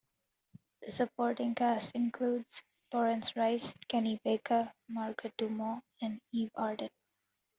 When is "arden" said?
6.55-6.89